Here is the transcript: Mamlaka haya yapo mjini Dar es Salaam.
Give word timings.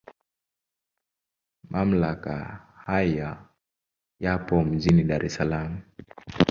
Mamlaka 1.69 2.65
haya 2.85 3.37
yapo 4.19 4.63
mjini 4.63 5.03
Dar 5.03 5.25
es 5.25 5.33
Salaam. 5.35 5.71